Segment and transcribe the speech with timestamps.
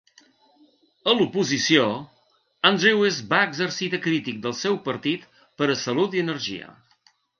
[1.11, 1.83] A l'oposició,
[2.69, 5.29] Andrewes va exercir de crític del seu partit
[5.61, 6.73] per a Salut i Energia.